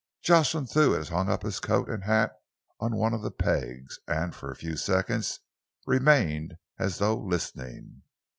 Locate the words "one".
2.97-3.13